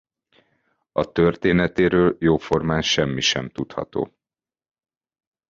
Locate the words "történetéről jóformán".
1.11-2.81